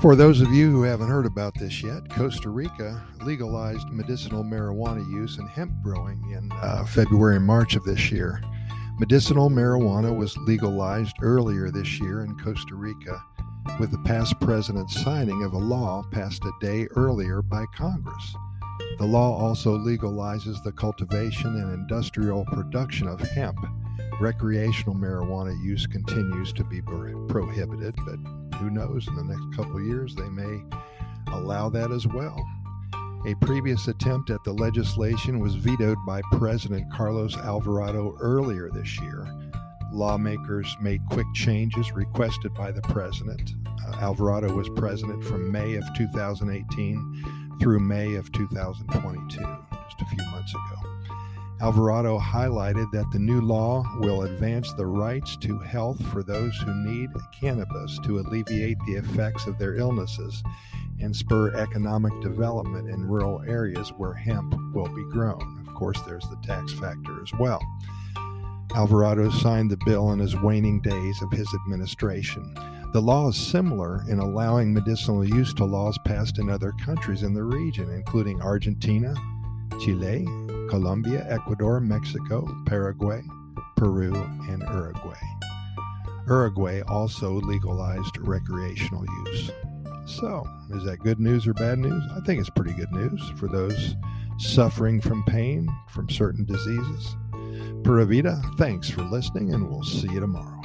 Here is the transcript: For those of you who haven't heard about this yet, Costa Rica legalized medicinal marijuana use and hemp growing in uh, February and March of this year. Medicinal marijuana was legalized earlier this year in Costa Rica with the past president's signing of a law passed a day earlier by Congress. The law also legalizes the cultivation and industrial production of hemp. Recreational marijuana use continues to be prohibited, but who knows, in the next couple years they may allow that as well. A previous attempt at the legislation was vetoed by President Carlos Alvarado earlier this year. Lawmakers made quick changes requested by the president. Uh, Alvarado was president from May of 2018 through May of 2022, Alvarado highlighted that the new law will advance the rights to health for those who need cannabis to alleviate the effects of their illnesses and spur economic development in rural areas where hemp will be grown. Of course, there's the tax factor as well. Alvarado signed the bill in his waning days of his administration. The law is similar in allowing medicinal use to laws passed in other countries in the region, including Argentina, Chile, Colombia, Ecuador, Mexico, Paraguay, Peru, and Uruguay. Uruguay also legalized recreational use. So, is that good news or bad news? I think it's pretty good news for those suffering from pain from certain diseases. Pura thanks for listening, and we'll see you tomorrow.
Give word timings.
For 0.00 0.16
those 0.16 0.40
of 0.40 0.50
you 0.50 0.70
who 0.70 0.82
haven't 0.82 1.10
heard 1.10 1.26
about 1.26 1.52
this 1.58 1.82
yet, 1.82 2.08
Costa 2.08 2.48
Rica 2.48 3.06
legalized 3.20 3.86
medicinal 3.90 4.42
marijuana 4.42 5.06
use 5.10 5.36
and 5.36 5.46
hemp 5.46 5.72
growing 5.82 6.18
in 6.32 6.50
uh, 6.52 6.86
February 6.86 7.36
and 7.36 7.44
March 7.44 7.76
of 7.76 7.84
this 7.84 8.10
year. 8.10 8.40
Medicinal 8.98 9.50
marijuana 9.50 10.16
was 10.16 10.34
legalized 10.38 11.14
earlier 11.20 11.70
this 11.70 12.00
year 12.00 12.24
in 12.24 12.34
Costa 12.38 12.76
Rica 12.76 13.22
with 13.78 13.90
the 13.90 14.02
past 14.06 14.40
president's 14.40 15.02
signing 15.02 15.44
of 15.44 15.52
a 15.52 15.58
law 15.58 16.02
passed 16.10 16.46
a 16.46 16.52
day 16.62 16.86
earlier 16.96 17.42
by 17.42 17.66
Congress. 17.76 18.34
The 18.98 19.04
law 19.04 19.38
also 19.38 19.76
legalizes 19.76 20.64
the 20.64 20.72
cultivation 20.72 21.56
and 21.56 21.74
industrial 21.74 22.46
production 22.46 23.06
of 23.06 23.20
hemp. 23.20 23.58
Recreational 24.18 24.94
marijuana 24.94 25.62
use 25.62 25.86
continues 25.86 26.54
to 26.54 26.64
be 26.64 26.80
prohibited, 26.80 27.94
but 28.06 28.39
who 28.60 28.70
knows, 28.70 29.08
in 29.08 29.16
the 29.16 29.24
next 29.24 29.56
couple 29.56 29.80
years 29.80 30.14
they 30.14 30.28
may 30.28 30.62
allow 31.32 31.68
that 31.70 31.90
as 31.90 32.06
well. 32.06 32.36
A 33.26 33.34
previous 33.42 33.88
attempt 33.88 34.30
at 34.30 34.42
the 34.44 34.52
legislation 34.52 35.40
was 35.40 35.54
vetoed 35.54 35.98
by 36.06 36.22
President 36.32 36.90
Carlos 36.92 37.36
Alvarado 37.36 38.16
earlier 38.20 38.70
this 38.70 38.98
year. 39.00 39.26
Lawmakers 39.92 40.74
made 40.80 41.02
quick 41.10 41.26
changes 41.34 41.92
requested 41.92 42.54
by 42.54 42.70
the 42.70 42.80
president. 42.82 43.54
Uh, 43.86 43.96
Alvarado 44.00 44.54
was 44.54 44.68
president 44.70 45.22
from 45.24 45.50
May 45.50 45.74
of 45.74 45.84
2018 45.96 47.56
through 47.60 47.80
May 47.80 48.14
of 48.14 48.30
2022, 48.32 49.69
Alvarado 51.62 52.18
highlighted 52.18 52.90
that 52.90 53.10
the 53.10 53.18
new 53.18 53.42
law 53.42 53.84
will 53.98 54.22
advance 54.22 54.72
the 54.72 54.86
rights 54.86 55.36
to 55.38 55.58
health 55.58 56.02
for 56.06 56.22
those 56.22 56.56
who 56.56 56.72
need 56.86 57.10
cannabis 57.38 57.98
to 58.04 58.18
alleviate 58.18 58.78
the 58.86 58.94
effects 58.94 59.46
of 59.46 59.58
their 59.58 59.76
illnesses 59.76 60.42
and 61.00 61.14
spur 61.14 61.54
economic 61.54 62.18
development 62.22 62.88
in 62.88 63.06
rural 63.06 63.42
areas 63.46 63.90
where 63.98 64.14
hemp 64.14 64.54
will 64.72 64.88
be 64.94 65.04
grown. 65.10 65.66
Of 65.68 65.74
course, 65.74 66.00
there's 66.06 66.28
the 66.30 66.38
tax 66.42 66.72
factor 66.72 67.20
as 67.22 67.32
well. 67.38 67.60
Alvarado 68.74 69.28
signed 69.30 69.70
the 69.70 69.78
bill 69.84 70.12
in 70.12 70.18
his 70.18 70.36
waning 70.36 70.80
days 70.80 71.20
of 71.20 71.30
his 71.30 71.48
administration. 71.66 72.54
The 72.94 73.02
law 73.02 73.28
is 73.28 73.36
similar 73.36 74.02
in 74.08 74.18
allowing 74.18 74.72
medicinal 74.72 75.24
use 75.24 75.52
to 75.54 75.64
laws 75.66 75.98
passed 76.06 76.38
in 76.38 76.48
other 76.48 76.72
countries 76.84 77.22
in 77.22 77.34
the 77.34 77.44
region, 77.44 77.90
including 77.90 78.40
Argentina, 78.40 79.14
Chile, 79.80 80.26
Colombia, 80.70 81.26
Ecuador, 81.28 81.80
Mexico, 81.80 82.48
Paraguay, 82.64 83.20
Peru, 83.76 84.14
and 84.48 84.62
Uruguay. 84.62 85.18
Uruguay 86.28 86.80
also 86.82 87.32
legalized 87.40 88.16
recreational 88.18 89.04
use. 89.26 89.50
So, 90.06 90.46
is 90.70 90.84
that 90.84 91.00
good 91.00 91.18
news 91.18 91.48
or 91.48 91.54
bad 91.54 91.80
news? 91.80 92.02
I 92.16 92.20
think 92.20 92.40
it's 92.40 92.50
pretty 92.50 92.72
good 92.74 92.92
news 92.92 93.20
for 93.36 93.48
those 93.48 93.96
suffering 94.38 95.00
from 95.00 95.24
pain 95.24 95.68
from 95.88 96.08
certain 96.08 96.44
diseases. 96.44 97.16
Pura 97.82 98.06
thanks 98.56 98.88
for 98.88 99.02
listening, 99.02 99.52
and 99.52 99.68
we'll 99.68 99.82
see 99.82 100.10
you 100.12 100.20
tomorrow. 100.20 100.59